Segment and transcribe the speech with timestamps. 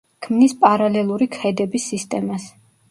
[0.27, 2.53] ქმნის პარალელური ქედების სისტემას.